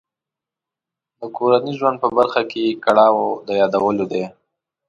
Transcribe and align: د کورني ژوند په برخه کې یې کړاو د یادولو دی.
د 1.19 1.21
کورني 1.37 1.73
ژوند 1.79 1.97
په 2.03 2.07
برخه 2.17 2.41
کې 2.49 2.59
یې 2.67 2.73
کړاو 2.85 3.17
د 3.47 3.49
یادولو 3.61 4.05
دی. 4.11 4.23